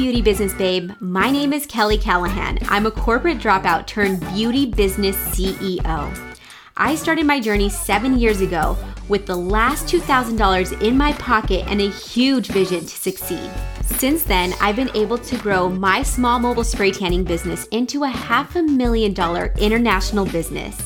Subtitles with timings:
[0.00, 0.92] beauty business babe.
[0.98, 2.58] My name is Kelly Callahan.
[2.68, 6.34] I'm a corporate dropout turned beauty business CEO.
[6.74, 8.78] I started my journey seven years ago
[9.10, 13.50] with the last $2,000 in my pocket and a huge vision to succeed.
[13.84, 18.08] Since then, I've been able to grow my small mobile spray tanning business into a
[18.08, 20.80] half a million dollar international business.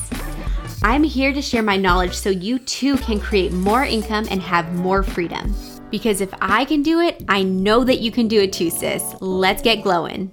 [0.83, 4.75] I'm here to share my knowledge so you too can create more income and have
[4.75, 5.55] more freedom.
[5.91, 9.15] Because if I can do it, I know that you can do it too, sis.
[9.21, 10.31] Let's get glowing.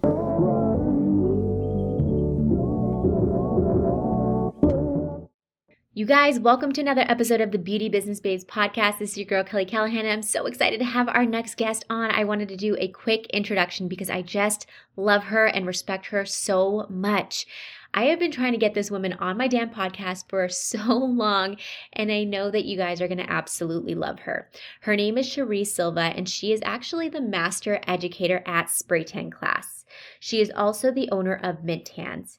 [5.95, 8.99] You guys, welcome to another episode of the Beauty Business Babes podcast.
[8.99, 10.07] This is your girl, Kelly Callahan.
[10.07, 12.11] I'm so excited to have our next guest on.
[12.11, 14.65] I wanted to do a quick introduction because I just
[14.97, 17.45] love her and respect her so much.
[17.93, 21.59] I have been trying to get this woman on my damn podcast for so long,
[21.93, 24.49] and I know that you guys are going to absolutely love her.
[24.81, 29.31] Her name is Cherie Silva, and she is actually the master educator at Spray Tan
[29.31, 29.85] Class.
[30.21, 32.39] She is also the owner of Mint Tans.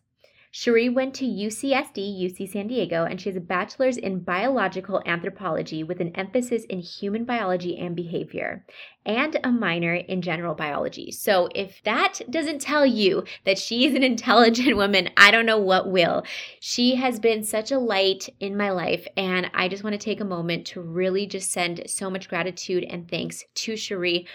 [0.55, 5.83] Cherie went to UCSD, UC San Diego, and she has a bachelor's in biological anthropology
[5.83, 8.63] with an emphasis in human biology and behavior,
[9.03, 11.09] and a minor in general biology.
[11.09, 15.57] So, if that doesn't tell you that she is an intelligent woman, I don't know
[15.57, 16.21] what will.
[16.59, 20.21] She has been such a light in my life, and I just want to take
[20.21, 24.27] a moment to really just send so much gratitude and thanks to Cherie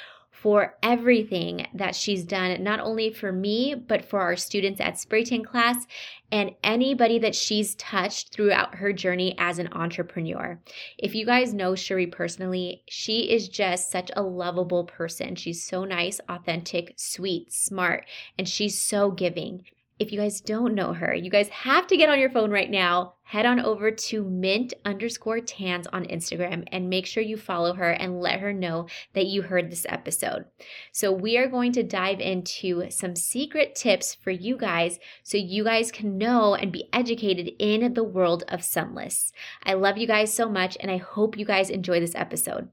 [0.42, 5.24] for everything that she's done, not only for me, but for our students at Spray
[5.24, 5.84] Tan class
[6.30, 10.60] and anybody that she's touched throughout her journey as an entrepreneur.
[10.96, 15.34] If you guys know Cherie personally, she is just such a lovable person.
[15.34, 18.06] She's so nice, authentic, sweet, smart,
[18.38, 19.64] and she's so giving.
[19.98, 22.70] If you guys don't know her, you guys have to get on your phone right
[22.70, 23.14] now.
[23.24, 27.90] Head on over to mint underscore tans on Instagram and make sure you follow her
[27.90, 30.44] and let her know that you heard this episode.
[30.92, 35.64] So, we are going to dive into some secret tips for you guys so you
[35.64, 39.32] guys can know and be educated in the world of sunless.
[39.64, 42.68] I love you guys so much and I hope you guys enjoy this episode.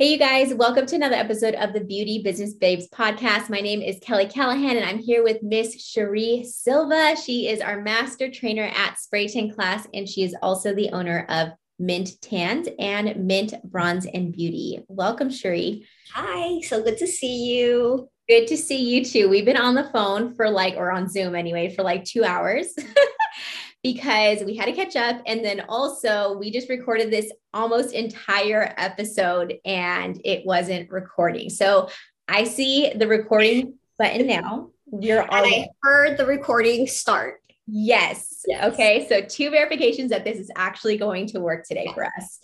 [0.00, 3.50] Hey, you guys, welcome to another episode of the Beauty Business Babes podcast.
[3.50, 7.16] My name is Kelly Callahan, and I'm here with Miss Cherie Silva.
[7.16, 11.26] She is our master trainer at Spray Tan Class, and she is also the owner
[11.28, 11.48] of
[11.80, 14.84] Mint Tans and Mint Bronze and Beauty.
[14.86, 15.84] Welcome, Cherie.
[16.12, 18.08] Hi, so good to see you.
[18.28, 19.28] Good to see you too.
[19.28, 22.72] We've been on the phone for like, or on Zoom anyway, for like two hours.
[23.82, 25.22] because we had to catch up.
[25.26, 31.50] And then also, we just recorded this almost entire episode and it wasn't recording.
[31.50, 31.88] So
[32.26, 34.70] I see the recording button now.
[35.00, 35.44] You're all.
[35.44, 37.40] And I heard the recording start.
[37.66, 38.42] Yes.
[38.46, 38.72] yes.
[38.72, 39.06] Okay.
[39.08, 42.40] So, two verifications that this is actually going to work today for us.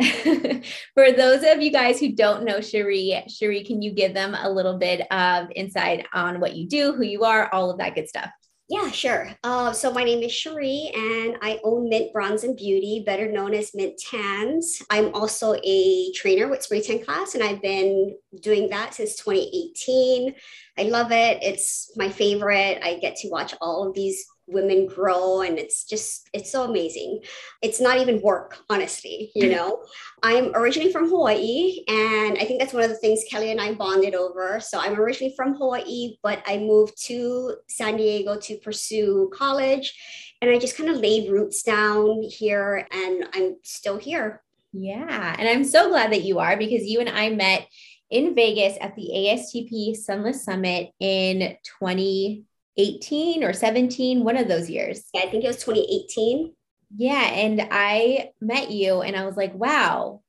[0.94, 4.50] for those of you guys who don't know Cherie, Cherie, can you give them a
[4.50, 8.08] little bit of insight on what you do, who you are, all of that good
[8.08, 8.30] stuff?
[8.68, 9.28] Yeah, sure.
[9.44, 13.52] Uh, so my name is Cherie, and I own Mint Bronze and Beauty, better known
[13.52, 14.80] as Mint Tans.
[14.88, 20.34] I'm also a trainer with Spray Tan Class, and I've been doing that since 2018.
[20.78, 21.42] I love it.
[21.42, 22.78] It's my favorite.
[22.82, 27.20] I get to watch all of these women grow and it's just it's so amazing.
[27.62, 29.56] It's not even work honestly you mm-hmm.
[29.56, 29.82] know?
[30.22, 33.74] I'm originally from hawaii and i think that's one of the things kelly and i
[33.74, 34.60] bonded over.
[34.60, 39.94] So i'm originally from hawaii but i moved to san diego to pursue college
[40.40, 44.42] and i just kind of laid roots down here and i'm still here.
[44.72, 47.66] Yeah and i'm so glad that you are because you and i met
[48.10, 52.44] in vegas at the astp sunless summit in 20
[52.76, 55.04] 18 or 17, one of those years.
[55.12, 56.54] Yeah, I think it was 2018.
[56.96, 57.22] Yeah.
[57.22, 60.22] And I met you and I was like, wow,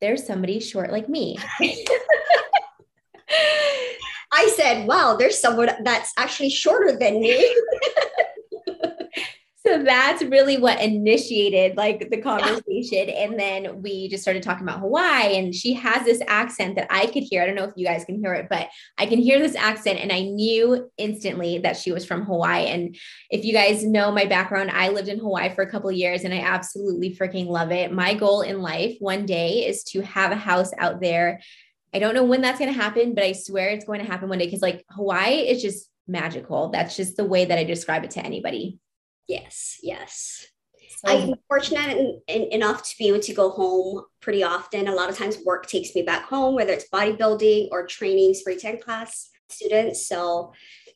[0.00, 1.38] there's somebody short like me.
[4.32, 7.56] I said, wow, there's someone that's actually shorter than me.
[9.70, 13.08] so that's really what initiated like the conversation.
[13.08, 17.06] And then we just started talking about hawaii and she has this accent that i
[17.06, 17.42] could hear.
[17.42, 18.68] I don't know if you guys can hear it but
[18.98, 22.66] i can hear this accent and i knew instantly that she was from hawaii.
[22.66, 22.96] And
[23.30, 26.34] if you guys know my background i lived in hawaii for a couple years and
[26.34, 27.92] i absolutely freaking love it.
[27.92, 31.40] My goal in life one day is to have a house out there.
[31.94, 34.28] I don't know when that's going to happen but i swear it's going to happen
[34.28, 36.70] one day because like hawaii is just magical.
[36.70, 38.80] That's just the way that i describe it to anybody
[39.30, 40.44] Yes, yes.
[40.98, 44.88] So, I'm fortunate in, in, enough to be able to go home pretty often.
[44.88, 48.58] A lot of times, work takes me back home, whether it's bodybuilding or training spray
[48.58, 50.08] tan class students.
[50.08, 50.52] So,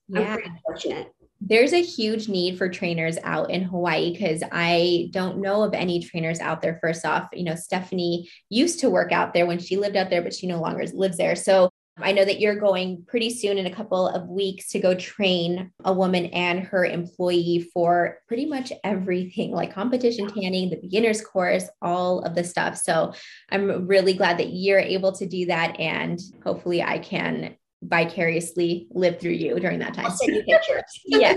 [0.09, 0.21] yeah.
[0.21, 1.13] I'm pretty fortunate.
[1.41, 6.01] There's a huge need for trainers out in Hawaii because I don't know of any
[6.01, 6.79] trainers out there.
[6.81, 10.23] First off, you know, Stephanie used to work out there when she lived out there,
[10.23, 11.37] but she no longer lives there.
[11.37, 14.95] So I know that you're going pretty soon in a couple of weeks to go
[14.95, 21.21] train a woman and her employee for pretty much everything like competition tanning, the beginner's
[21.21, 22.77] course, all of the stuff.
[22.77, 23.13] So
[23.51, 25.79] I'm really glad that you're able to do that.
[25.79, 27.57] And hopefully I can
[27.87, 30.07] vicariously live through you during that time.
[30.07, 30.83] I'll send you pictures.
[31.05, 31.35] yeah,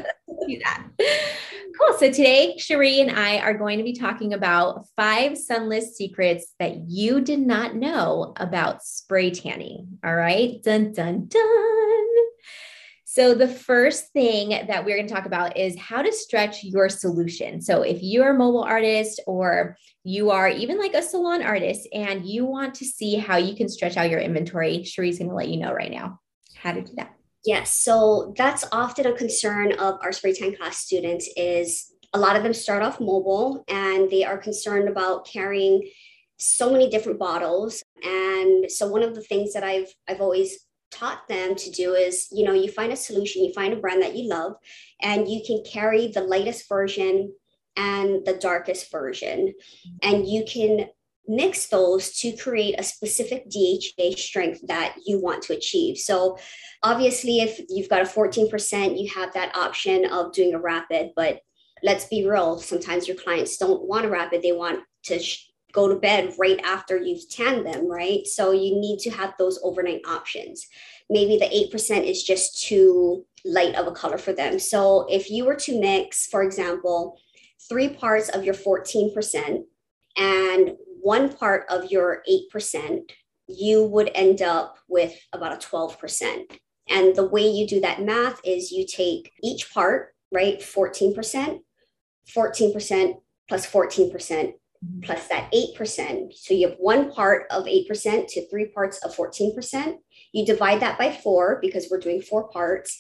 [0.48, 0.88] do that.
[1.80, 1.98] Cool.
[1.98, 6.90] So today, Cherie and I are going to be talking about five sunless secrets that
[6.90, 10.00] you did not know about spray tanning.
[10.04, 10.62] All right.
[10.64, 12.08] Dun, dun, dun.
[13.18, 16.88] So, the first thing that we're going to talk about is how to stretch your
[16.88, 17.62] solution.
[17.62, 22.28] So, if you're a mobile artist or you are even like a salon artist and
[22.28, 25.48] you want to see how you can stretch out your inventory, Cherie's going to let
[25.48, 26.20] you know right now
[26.62, 27.14] how to do that.
[27.46, 32.36] Yes, so that's often a concern of our spray tan class students is a lot
[32.36, 35.90] of them start off mobile and they are concerned about carrying
[36.38, 37.84] so many different bottles.
[38.04, 42.28] And so one of the things that I've I've always taught them to do is,
[42.32, 44.54] you know, you find a solution, you find a brand that you love,
[45.02, 47.34] and you can carry the lightest version
[47.76, 49.54] and the darkest version.
[50.02, 50.88] And you can
[51.28, 55.98] mix those to create a specific DHA strength that you want to achieve.
[55.98, 56.38] So,
[56.84, 61.12] obviously, if you've got a 14%, you have that option of doing a rapid.
[61.16, 61.42] But
[61.84, 65.88] let's be real, sometimes your clients don't want a rapid, they want to sh- go
[65.88, 68.26] to bed right after you've tanned them, right?
[68.26, 70.66] So, you need to have those overnight options.
[71.10, 74.60] Maybe the 8% is just too light of a color for them.
[74.60, 77.20] So, if you were to mix, for example,
[77.70, 79.64] three parts of your 14%,
[80.18, 80.72] and
[81.08, 82.22] one part of your
[82.54, 83.00] 8%,
[83.48, 86.60] you would end up with about a 12%.
[86.90, 90.60] And the way you do that math is you take each part, right?
[90.60, 91.60] 14%,
[92.36, 93.14] 14%
[93.48, 95.00] plus 14% mm-hmm.
[95.02, 96.34] plus that 8%.
[96.34, 99.94] So you have one part of 8% to three parts of 14%.
[100.34, 103.00] You divide that by four because we're doing four parts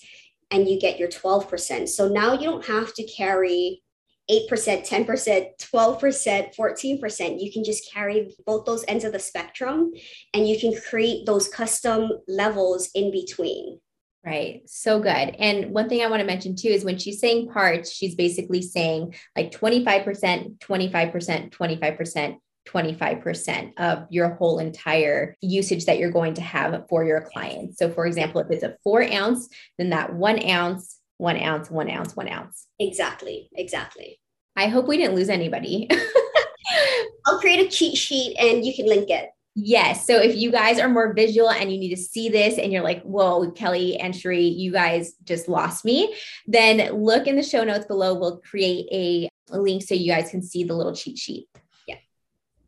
[0.49, 1.89] and you get your 12%.
[1.89, 3.83] So now you don't have to carry
[4.29, 7.41] 8%, 10%, 12%, 14%.
[7.41, 9.93] You can just carry both those ends of the spectrum
[10.33, 13.79] and you can create those custom levels in between.
[14.25, 14.63] Right.
[14.65, 15.09] So good.
[15.39, 18.61] And one thing I want to mention too is when she's saying parts, she's basically
[18.61, 22.37] saying like 25%, 25%, 25%.
[22.67, 27.77] 25% of your whole entire usage that you're going to have for your client.
[27.77, 29.47] So, for example, if it's a four ounce,
[29.77, 32.67] then that one ounce one ounce, one ounce, one ounce.
[32.79, 33.49] Exactly.
[33.55, 34.19] Exactly.
[34.55, 35.89] I hope we didn't lose anybody.
[37.25, 39.29] I'll create a cheat sheet and you can link it.
[39.59, 40.05] Yes.
[40.05, 42.83] So if you guys are more visual and you need to see this and you're
[42.83, 46.13] like, whoa, Kelly and Cherie, you guys just lost me,
[46.45, 48.13] then look in the show notes below.
[48.13, 51.47] We'll create a, link so you guys can see the little cheat sheet.
[51.87, 51.95] Yeah.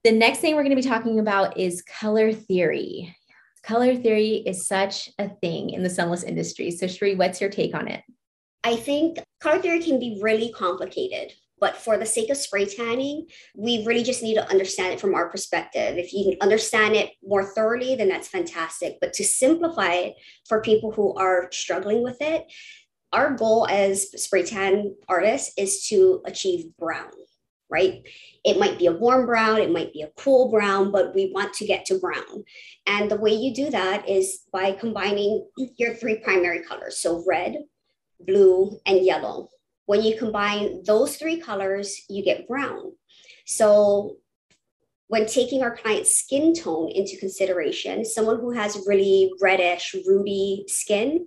[0.05, 3.15] The next thing we're going to be talking about is color theory.
[3.63, 6.71] Color theory is such a thing in the sunless industry.
[6.71, 8.01] So, Cherie, what's your take on it?
[8.63, 11.33] I think color theory can be really complicated.
[11.59, 15.13] But for the sake of spray tanning, we really just need to understand it from
[15.13, 15.97] our perspective.
[15.97, 18.97] If you understand it more thoroughly, then that's fantastic.
[19.01, 20.15] But to simplify it
[20.47, 22.45] for people who are struggling with it,
[23.11, 27.11] our goal as spray tan artists is to achieve brown,
[27.69, 28.07] right?
[28.45, 31.53] It might be a warm brown, it might be a cool brown, but we want
[31.55, 32.45] to get to brown.
[32.85, 35.45] And the way you do that is by combining
[35.77, 36.99] your three primary colors.
[36.99, 37.57] So red,
[38.19, 39.49] blue, and yellow.
[39.85, 42.93] When you combine those three colors, you get brown.
[43.45, 44.17] So
[45.07, 51.25] when taking our client's skin tone into consideration, someone who has really reddish, ruby skin,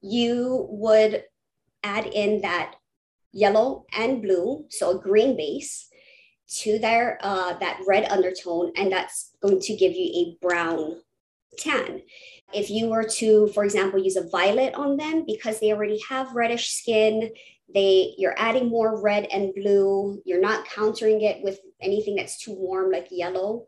[0.00, 1.24] you would
[1.82, 2.76] add in that
[3.32, 5.88] yellow and blue, so a green base,
[6.48, 11.00] to their uh, that red undertone, and that's going to give you a brown
[11.58, 12.02] tan.
[12.52, 16.34] If you were to, for example, use a violet on them because they already have
[16.34, 17.30] reddish skin,
[17.74, 22.52] they you're adding more red and blue, you're not countering it with anything that's too
[22.52, 23.64] warm like yellow.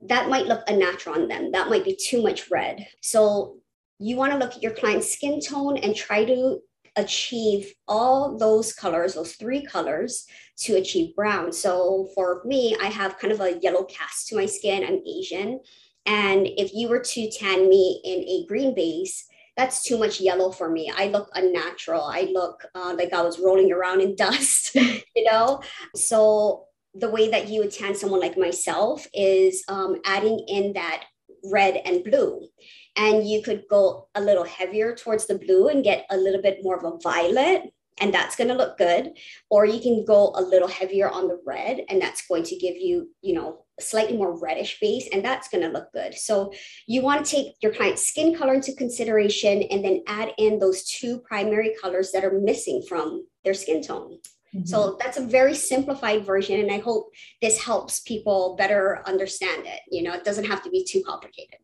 [0.00, 1.52] That might look unnatural on them.
[1.52, 2.86] That might be too much red.
[3.00, 3.58] So
[3.98, 6.60] you want to look at your client's skin tone and try to
[6.96, 10.26] achieve all those colors, those three colors
[10.58, 11.52] to achieve brown.
[11.52, 14.84] So for me, I have kind of a yellow cast to my skin.
[14.84, 15.60] I'm Asian.
[16.06, 20.50] And if you were to tan me in a green base, that's too much yellow
[20.50, 20.92] for me.
[20.96, 22.02] I look unnatural.
[22.02, 25.62] I look uh, like I was rolling around in dust, you know?
[25.94, 31.04] So the way that you would tan someone like myself is um, adding in that
[31.44, 32.48] red and blue.
[32.96, 36.58] And you could go a little heavier towards the blue and get a little bit
[36.62, 39.12] more of a violet and that's going to look good
[39.50, 42.76] or you can go a little heavier on the red and that's going to give
[42.76, 46.14] you you know slightly more reddish base, and that's going to look good.
[46.14, 46.52] So
[46.86, 50.84] you want to take your client's skin color into consideration and then add in those
[50.84, 54.18] two primary colors that are missing from their skin tone.
[54.54, 54.66] Mm-hmm.
[54.66, 56.60] So that's a very simplified version.
[56.60, 57.10] And I hope
[57.40, 59.80] this helps people better understand it.
[59.90, 61.56] You know, it doesn't have to be too complicated.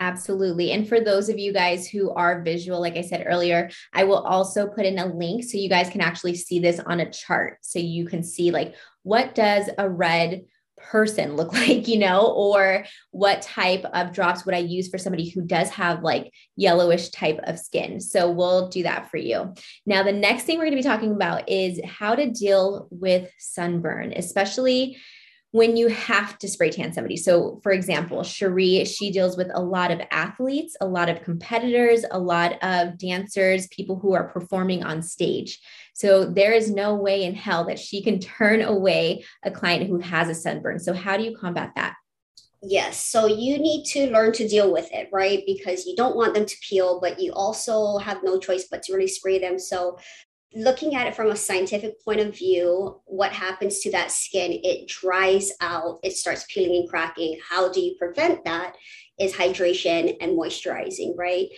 [0.00, 0.72] Absolutely.
[0.72, 4.18] And for those of you guys who are visual, like I said earlier, I will
[4.18, 7.58] also put in a link so you guys can actually see this on a chart.
[7.60, 10.42] So you can see like what does a red
[10.82, 15.28] person look like, you know, or what type of drops would I use for somebody
[15.28, 18.00] who does have like yellowish type of skin.
[18.00, 19.54] So we'll do that for you.
[19.86, 23.30] Now, the next thing we're going to be talking about is how to deal with
[23.38, 24.98] sunburn, especially
[25.52, 27.16] when you have to spray tan somebody.
[27.16, 32.04] So, for example, Cherie, she deals with a lot of athletes, a lot of competitors,
[32.10, 35.60] a lot of dancers, people who are performing on stage.
[35.92, 39.98] So, there is no way in hell that she can turn away a client who
[40.00, 40.80] has a sunburn.
[40.80, 41.94] So, how do you combat that?
[42.64, 43.04] Yes.
[43.04, 45.42] So you need to learn to deal with it, right?
[45.46, 48.92] Because you don't want them to peel, but you also have no choice but to
[48.92, 49.58] really spray them.
[49.58, 49.98] So
[50.54, 54.60] looking at it from a scientific point of view, what happens to that skin?
[54.62, 57.38] It dries out, it starts peeling and cracking.
[57.48, 58.74] How do you prevent that?
[59.18, 61.48] Is hydration and moisturizing, right?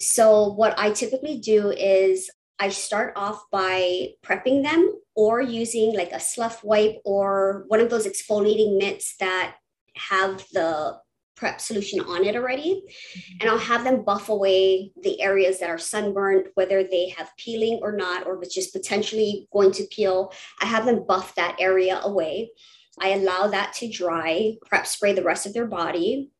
[0.00, 6.12] So, what I typically do is I start off by prepping them or using like
[6.12, 9.56] a slough wipe or one of those exfoliating mitts that
[9.96, 10.98] have the
[11.42, 12.84] prep solution on it already.
[12.84, 13.38] Mm-hmm.
[13.40, 17.80] And I'll have them buff away the areas that are sunburned, whether they have peeling
[17.82, 20.32] or not, or it's just potentially going to peel.
[20.60, 22.52] I have them buff that area away.
[23.00, 26.30] I allow that to dry, prep spray the rest of their body.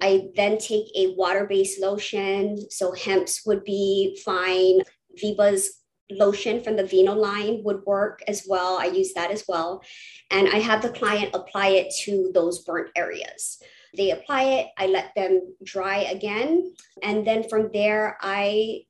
[0.00, 2.70] I then take a water based lotion.
[2.70, 4.80] So, Hempz would be fine.
[5.20, 8.78] Viva's lotion from the Vino line would work as well.
[8.80, 9.82] I use that as well.
[10.30, 13.60] And I have the client apply it to those burnt areas.
[13.96, 16.74] They apply it, I let them dry again.
[17.02, 18.82] And then from there, I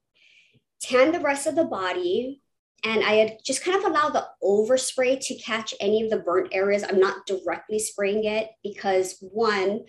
[0.81, 2.43] tan the rest of the body.
[2.85, 6.85] And I just kind of allow the overspray to catch any of the burnt areas.
[6.85, 9.81] I'm not directly spraying it because one,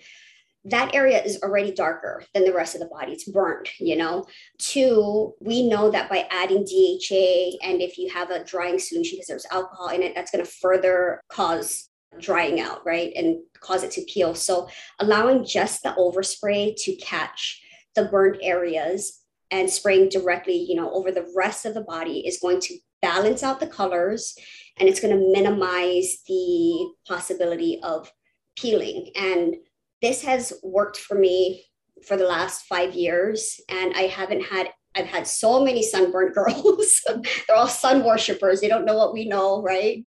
[0.65, 3.13] that area is already darker than the rest of the body.
[3.13, 4.25] It's burnt, you know.
[4.57, 9.27] Two, we know that by adding DHA and if you have a drying solution because
[9.27, 11.88] there's alcohol in it, that's going to further cause
[12.19, 13.11] drying out, right?
[13.15, 14.33] And cause it to peel.
[14.35, 14.67] So
[14.99, 17.61] allowing just the overspray to catch
[17.95, 19.19] the burnt areas
[19.51, 23.43] and spraying directly, you know, over the rest of the body is going to balance
[23.43, 24.35] out the colors
[24.77, 28.11] and it's going to minimize the possibility of
[28.57, 29.11] peeling.
[29.15, 29.55] And
[30.01, 31.63] this has worked for me
[32.05, 33.59] for the last five years.
[33.69, 37.01] And I haven't had I've had so many sunburned girls.
[37.05, 38.59] They're all sun worshippers.
[38.59, 40.03] They don't know what we know, right?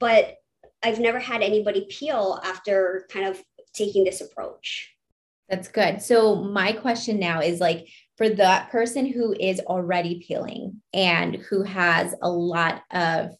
[0.00, 0.36] But
[0.82, 3.42] I've never had anybody peel after kind of
[3.74, 4.90] taking this approach.
[5.48, 6.00] That's good.
[6.00, 11.62] So my question now is like for that person who is already peeling and who
[11.62, 13.32] has a lot of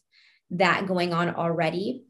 [0.51, 2.03] that going on already,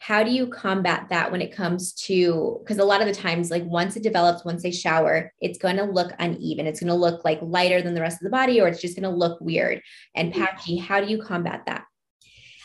[0.00, 3.50] how do you combat that when it comes to because a lot of the times
[3.50, 6.94] like once it develops once they shower it's going to look uneven it's going to
[6.94, 9.40] look like lighter than the rest of the body or it's just going to look
[9.40, 9.82] weird
[10.14, 10.44] and mm-hmm.
[10.44, 11.84] patchy how do you combat that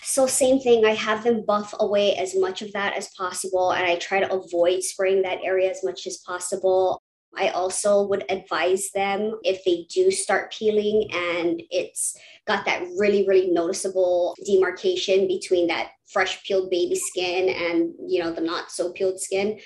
[0.03, 3.85] so same thing, I have them buff away as much of that as possible and
[3.85, 7.01] I try to avoid spraying that area as much as possible.
[7.35, 13.27] I also would advise them if they do start peeling and it's got that really,
[13.27, 18.91] really noticeable demarcation between that fresh peeled baby skin and, you know, the not so
[18.91, 19.59] peeled skin,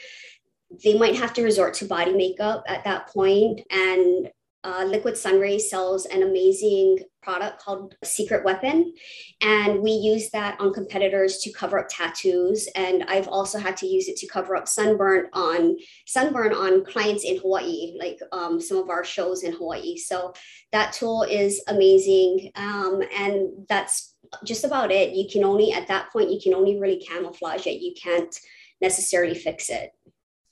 [0.84, 4.30] they might have to resort to body makeup at that point and
[4.64, 8.94] uh, Liquid Sunray sells an amazing product called Secret Weapon.
[9.42, 12.68] And we use that on competitors to cover up tattoos.
[12.76, 17.24] And I've also had to use it to cover up sunburn on sunburn on clients
[17.24, 19.98] in Hawaii, like um, some of our shows in Hawaii.
[19.98, 20.34] So
[20.72, 22.52] that tool is amazing.
[22.56, 25.14] Um, and that's just about it.
[25.14, 27.82] You can only, at that point, you can only really camouflage it.
[27.82, 28.36] You can't
[28.82, 29.92] necessarily fix it.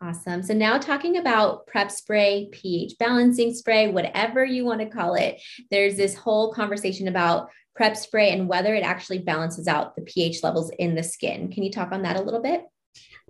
[0.00, 0.44] Awesome.
[0.44, 5.42] So now talking about prep spray, pH balancing spray, whatever you want to call it,
[5.72, 10.44] there's this whole conversation about prep spray and whether it actually balances out the pH
[10.44, 11.50] levels in the skin.
[11.50, 12.62] Can you talk on that a little bit?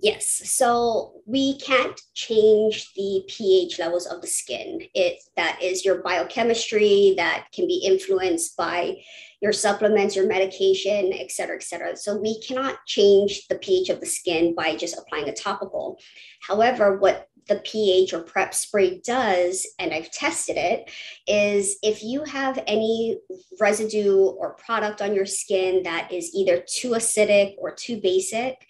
[0.03, 0.43] Yes.
[0.45, 4.83] So we can't change the pH levels of the skin.
[4.95, 8.97] It that is your biochemistry that can be influenced by
[9.41, 11.97] your supplements, your medication, et cetera, et cetera.
[11.97, 15.99] So we cannot change the pH of the skin by just applying a topical.
[16.41, 20.91] However, what the pH or prep spray does, and I've tested it,
[21.27, 23.19] is if you have any
[23.61, 28.67] residue or product on your skin that is either too acidic or too basic,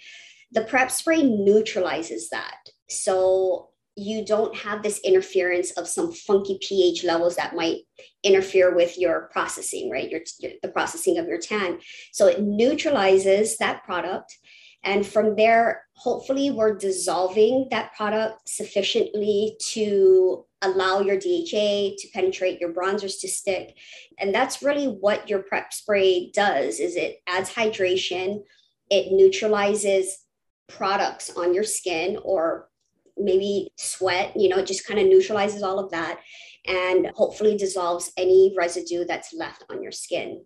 [0.53, 2.59] the prep spray neutralizes that.
[2.89, 7.79] So you don't have this interference of some funky pH levels that might
[8.23, 10.11] interfere with your processing, right?
[10.11, 10.21] Your,
[10.63, 11.79] the processing of your tan.
[12.13, 14.37] So it neutralizes that product.
[14.85, 22.61] And from there, hopefully, we're dissolving that product sufficiently to allow your DHA to penetrate
[22.61, 23.77] your bronzers to stick.
[24.19, 28.43] And that's really what your prep spray does is it adds hydration,
[28.91, 30.26] it neutralizes
[30.69, 32.69] products on your skin or
[33.17, 36.21] maybe sweat, you know, it just kind of neutralizes all of that
[36.67, 40.45] and hopefully dissolves any residue that's left on your skin.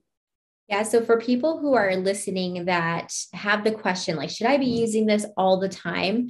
[0.68, 0.84] Yeah.
[0.84, 5.06] So for people who are listening that have the question, like, should I be using
[5.06, 6.28] this all the time?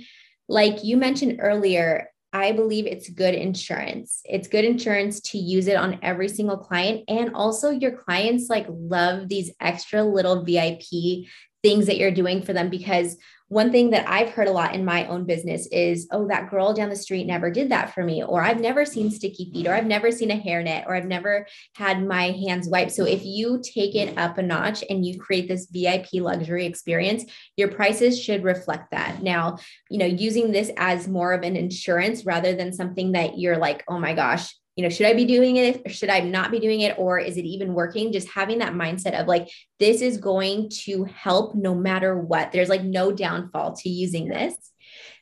[0.48, 4.22] Like you mentioned earlier, I believe it's good insurance.
[4.24, 7.04] It's good insurance to use it on every single client.
[7.08, 11.26] And also, your clients like love these extra little VIP
[11.62, 13.16] things that you're doing for them because
[13.50, 16.72] one thing that I've heard a lot in my own business is, oh, that girl
[16.72, 19.74] down the street never did that for me, or I've never seen sticky feet, or
[19.74, 22.92] I've never seen a hairnet, or I've never had my hands wiped.
[22.92, 27.24] So if you take it up a notch and you create this VIP luxury experience,
[27.56, 29.20] your prices should reflect that.
[29.20, 29.58] Now,
[29.90, 33.82] you know, using this as more of an insurance rather than something that you're like,
[33.88, 36.58] oh my gosh, you know, should I be doing it or should I not be
[36.58, 36.98] doing it?
[36.98, 38.12] Or is it even working?
[38.12, 39.46] Just having that mindset of like,
[39.78, 42.50] this is going to help no matter what.
[42.50, 44.54] There's like no downfall to using this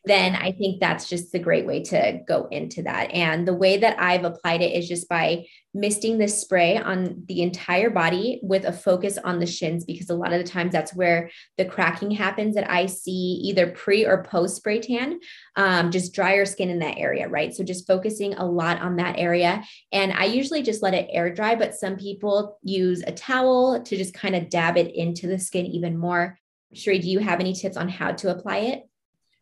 [0.04, 3.10] then I think that's just a great way to go into that.
[3.10, 5.44] And the way that I've applied it is just by
[5.78, 10.14] misting this spray on the entire body with a focus on the shins, because a
[10.14, 14.24] lot of the times that's where the cracking happens that I see either pre or
[14.24, 15.20] post spray tan,
[15.56, 17.54] um, just drier skin in that area, right?
[17.54, 19.62] So just focusing a lot on that area.
[19.92, 23.96] And I usually just let it air dry, but some people use a towel to
[23.96, 26.38] just kind of dab it into the skin even more.
[26.74, 28.87] Cherie, do you have any tips on how to apply it?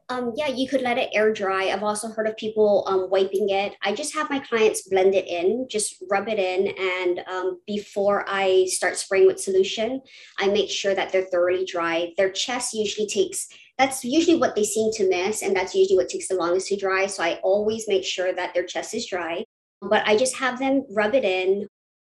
[0.09, 1.65] Um, yeah, you could let it air dry.
[1.65, 3.75] I've also heard of people um, wiping it.
[3.83, 6.69] I just have my clients blend it in, just rub it in.
[6.79, 10.01] And um, before I start spraying with solution,
[10.39, 12.13] I make sure that they're thoroughly dry.
[12.17, 15.43] Their chest usually takes, that's usually what they seem to miss.
[15.43, 17.07] And that's usually what takes the longest to dry.
[17.07, 19.45] So I always make sure that their chest is dry.
[19.83, 21.67] But I just have them rub it in,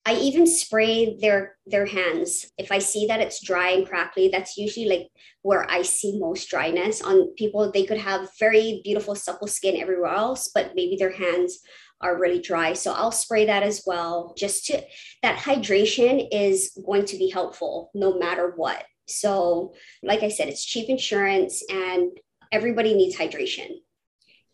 [0.06, 2.46] I even spray their their hands.
[2.58, 5.08] If I see that it's dry and crackly, that's usually like
[5.42, 7.70] where I see most dryness on people.
[7.70, 11.60] They could have very beautiful supple skin everywhere else, but maybe their hands
[12.02, 12.74] are really dry.
[12.74, 14.34] So I'll spray that as well.
[14.36, 14.82] Just to
[15.22, 18.84] that hydration is going to be helpful no matter what.
[19.06, 22.10] So, like I said, it's cheap insurance and
[22.52, 23.70] everybody needs hydration.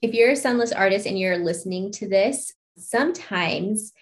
[0.00, 3.92] If you're a sunless artist and you're listening to this, sometimes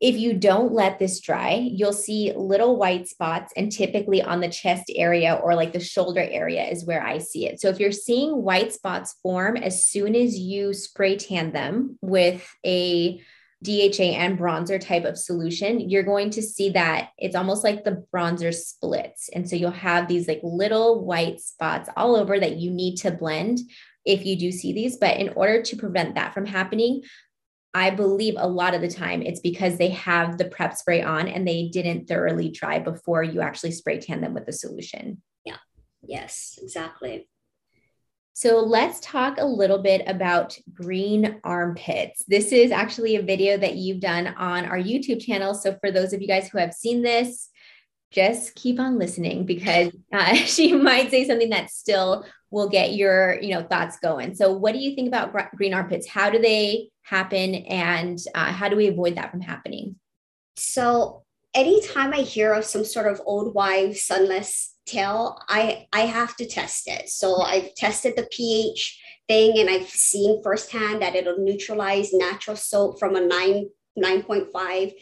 [0.00, 4.48] if you don't let this dry, you'll see little white spots, and typically on the
[4.48, 7.60] chest area or like the shoulder area is where I see it.
[7.60, 12.46] So, if you're seeing white spots form as soon as you spray tan them with
[12.64, 13.20] a
[13.64, 18.04] DHA and bronzer type of solution, you're going to see that it's almost like the
[18.14, 19.30] bronzer splits.
[19.30, 23.10] And so you'll have these like little white spots all over that you need to
[23.10, 23.60] blend
[24.04, 24.98] if you do see these.
[24.98, 27.02] But in order to prevent that from happening,
[27.76, 31.28] I believe a lot of the time it's because they have the prep spray on
[31.28, 35.20] and they didn't thoroughly dry before you actually spray tan them with the solution.
[35.44, 35.58] Yeah.
[36.02, 37.28] Yes, exactly.
[38.32, 42.24] So let's talk a little bit about green armpits.
[42.26, 45.52] This is actually a video that you've done on our YouTube channel.
[45.52, 47.50] So for those of you guys who have seen this,
[48.10, 53.40] just keep on listening because uh, she might say something that still will get your
[53.40, 54.34] you know thoughts going.
[54.34, 56.08] So what do you think about green armpits?
[56.08, 59.96] How do they happen, and uh, how do we avoid that from happening?
[60.56, 66.36] So anytime I hear of some sort of old wives sunless tell, I I have
[66.36, 67.08] to test it.
[67.08, 72.98] So I've tested the pH thing and I've seen firsthand that it'll neutralize natural soap
[72.98, 73.66] from a 9
[73.98, 74.92] 9.5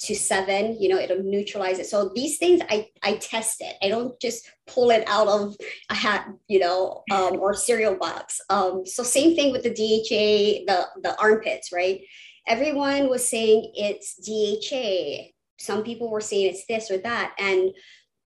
[0.00, 1.86] to 7, you know, it'll neutralize it.
[1.86, 3.76] So these things I I test it.
[3.82, 5.56] I don't just pull it out of
[5.90, 8.40] a hat, you know, um, or cereal box.
[8.50, 12.00] Um, so same thing with the DHA, the the armpits, right?
[12.46, 15.30] Everyone was saying it's DHA.
[15.58, 17.70] Some people were saying it's this or that and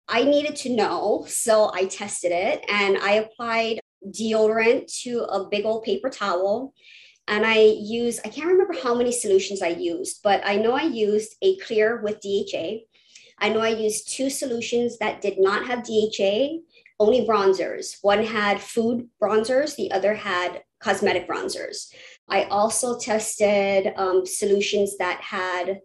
[0.08, 1.24] I needed to know.
[1.26, 6.74] So I tested it and I applied deodorant to a big old paper towel.
[7.28, 10.82] And I use, I can't remember how many solutions I used, but I know I
[10.82, 12.80] used a clear with DHA.
[13.38, 16.58] I know I used two solutions that did not have DHA,
[16.98, 17.96] only bronzers.
[18.02, 21.92] One had food bronzers, the other had cosmetic bronzers.
[22.28, 25.80] I also tested um, solutions that had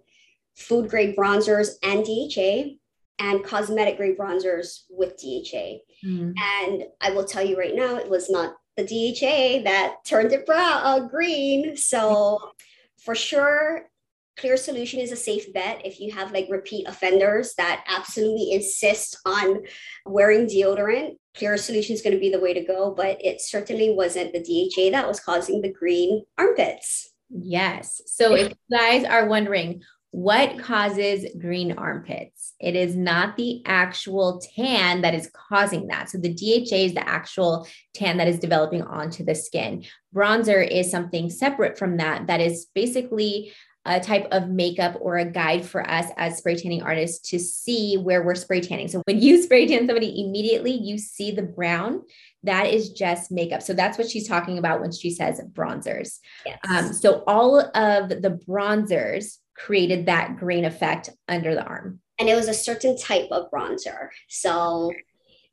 [0.55, 2.77] food grade bronzers and DHA
[3.19, 5.79] and cosmetic grade bronzers with DHA.
[6.05, 6.33] Mm.
[6.37, 10.45] And I will tell you right now, it was not the DHA that turned it
[10.45, 11.75] brown, uh, green.
[11.75, 12.51] So
[12.97, 13.89] for sure,
[14.37, 19.17] Clear Solution is a safe bet if you have like repeat offenders that absolutely insist
[19.25, 19.63] on
[20.05, 21.17] wearing deodorant.
[21.35, 24.39] Clear Solution is going to be the way to go, but it certainly wasn't the
[24.39, 27.09] DHA that was causing the green armpits.
[27.29, 28.01] Yes.
[28.05, 32.53] So if you guys are wondering, what causes green armpits?
[32.59, 36.09] It is not the actual tan that is causing that.
[36.09, 39.83] So the DHA is the actual tan that is developing onto the skin.
[40.15, 43.51] Bronzer is something separate from that, that is basically
[43.87, 47.95] a type of makeup or a guide for us as spray tanning artists to see
[47.95, 48.89] where we're spray tanning.
[48.89, 52.01] So when you spray tan somebody immediately, you see the brown.
[52.43, 53.61] That is just makeup.
[53.61, 56.19] So that's what she's talking about when she says bronzers.
[56.45, 56.59] Yes.
[56.69, 61.99] Um, so all of the bronzers created that green effect under the arm.
[62.19, 64.09] And it was a certain type of bronzer.
[64.27, 64.91] So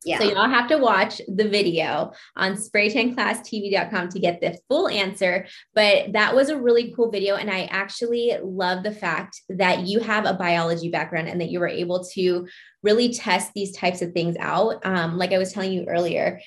[0.04, 0.18] yeah.
[0.18, 5.46] So y'all have to watch the video on spraytanclasstv.com to get the full answer.
[5.74, 7.36] But that was a really cool video.
[7.36, 11.58] And I actually love the fact that you have a biology background and that you
[11.58, 12.46] were able to
[12.82, 14.84] really test these types of things out.
[14.84, 16.38] Um, like I was telling you earlier,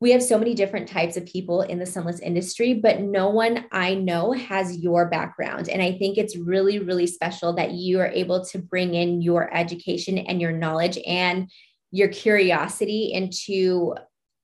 [0.00, 3.64] we have so many different types of people in the sunless industry, but no one
[3.72, 5.68] I know has your background.
[5.68, 9.52] And I think it's really, really special that you are able to bring in your
[9.52, 11.50] education and your knowledge and
[11.90, 13.94] your curiosity into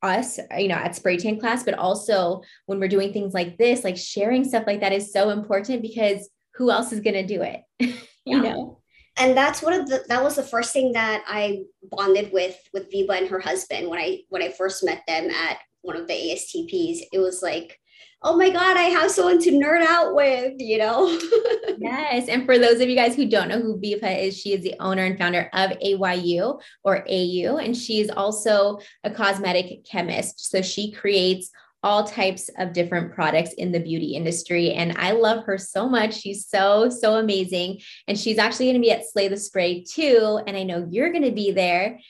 [0.02, 3.84] us, you know, at spray tan class, but also when we're doing things like this,
[3.84, 7.42] like sharing stuff like that is so important because who else is going to do
[7.42, 7.62] it?
[8.24, 8.80] you know?
[9.16, 12.90] And that's one of the that was the first thing that I bonded with with
[12.90, 16.14] Viva and her husband when I when I first met them at one of the
[16.14, 17.00] ASTPs.
[17.12, 17.78] It was like,
[18.22, 21.08] oh my god, I have someone to nerd out with, you know.
[21.78, 24.62] yes, and for those of you guys who don't know who Viva is, she is
[24.62, 30.50] the owner and founder of AYU or AU, and she's also a cosmetic chemist.
[30.50, 31.50] So she creates
[31.84, 34.72] all types of different products in the beauty industry.
[34.72, 36.18] And I love her so much.
[36.18, 37.80] She's so, so amazing.
[38.08, 40.40] And she's actually going to be at Slay the Spray too.
[40.46, 42.00] And I know you're going to be there.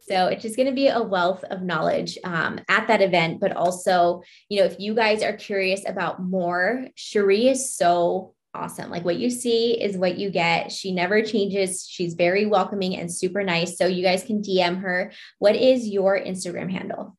[0.00, 3.38] So it's just going to be a wealth of knowledge um, at that event.
[3.38, 8.90] But also, you know, if you guys are curious about more, Cherie is so awesome.
[8.90, 10.72] Like what you see is what you get.
[10.72, 11.86] She never changes.
[11.86, 13.76] She's very welcoming and super nice.
[13.76, 15.12] So you guys can DM her.
[15.38, 17.17] What is your Instagram handle?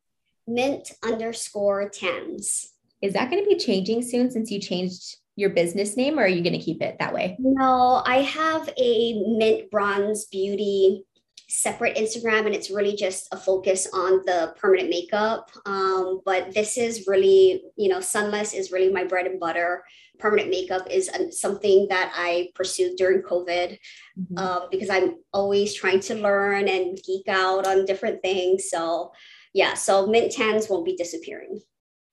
[0.50, 2.74] Mint underscore tans.
[3.02, 6.28] Is that going to be changing soon since you changed your business name or are
[6.28, 7.38] you going to keep it that way?
[7.40, 11.06] No, I have a mint bronze beauty
[11.48, 15.50] separate Instagram and it's really just a focus on the permanent makeup.
[15.66, 19.84] Um, but this is really, you know, sunless is really my bread and butter.
[20.20, 23.80] Permanent makeup is something that I pursued during COVID
[24.20, 24.38] mm-hmm.
[24.38, 28.70] uh, because I'm always trying to learn and geek out on different things.
[28.70, 29.12] So
[29.54, 31.62] yeah, so mint tans won't be disappearing.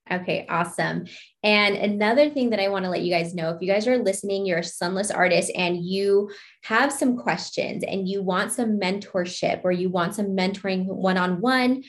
[0.08, 1.06] Okay, awesome.
[1.42, 3.98] And another thing that I want to let you guys know if you guys are
[3.98, 6.30] listening, you're a sunless artist and you
[6.62, 11.40] have some questions and you want some mentorship or you want some mentoring one on
[11.40, 11.82] one,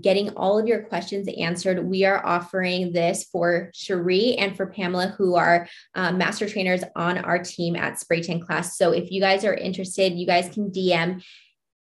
[0.00, 5.08] getting all of your questions answered, we are offering this for Cherie and for Pamela,
[5.18, 5.66] who are
[5.96, 8.78] uh, master trainers on our team at Spray Tan Class.
[8.78, 11.20] So if you guys are interested, you guys can DM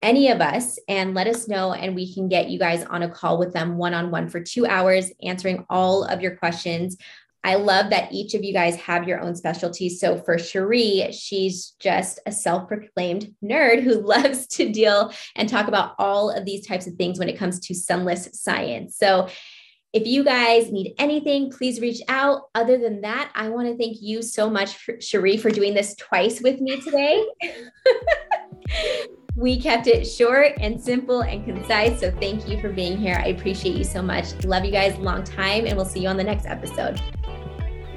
[0.02, 3.08] any of us and let us know, and we can get you guys on a
[3.08, 6.96] call with them one on one for two hours, answering all of your questions.
[7.44, 10.00] I love that each of you guys have your own specialties.
[10.00, 15.68] So for Cherie, she's just a self proclaimed nerd who loves to deal and talk
[15.68, 18.96] about all of these types of things when it comes to sunless science.
[18.96, 19.28] So
[19.94, 22.42] if you guys need anything, please reach out.
[22.54, 26.42] Other than that, I want to thank you so much, Cherie, for doing this twice
[26.42, 27.24] with me today.
[29.38, 32.00] we kept it short and simple and concise.
[32.00, 33.22] So thank you for being here.
[33.24, 34.44] I appreciate you so much.
[34.44, 37.00] Love you guys long time, and we'll see you on the next episode.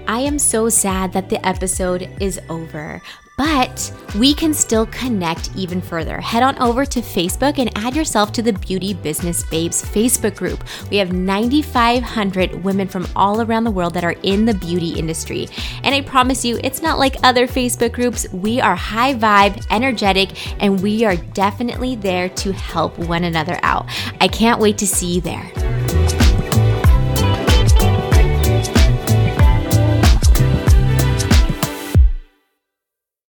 [0.07, 3.01] I am so sad that the episode is over,
[3.41, 6.21] but we can still connect even further.
[6.21, 10.63] Head on over to Facebook and add yourself to the Beauty Business Babes Facebook group.
[10.91, 15.47] We have 9,500 women from all around the world that are in the beauty industry.
[15.83, 18.31] And I promise you, it's not like other Facebook groups.
[18.31, 23.87] We are high vibe, energetic, and we are definitely there to help one another out.
[24.21, 25.80] I can't wait to see you there.